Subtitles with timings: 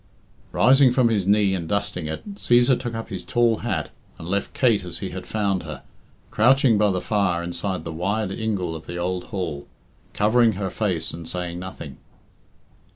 [0.51, 4.51] Rising from his knee and dusting it, Cæsar took up his tall hat, and left
[4.55, 5.83] Kate as he had found her,
[6.31, 9.67] crouching by the fire inside the wide ingle of the old hall,
[10.13, 11.97] covering her face and saying nothing.